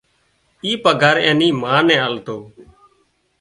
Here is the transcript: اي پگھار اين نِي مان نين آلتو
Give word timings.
اي 0.63 0.71
پگھار 0.83 1.15
اين 1.25 1.35
نِي 1.39 1.47
مان 1.61 1.81
نين 1.87 2.01
آلتو 2.07 2.37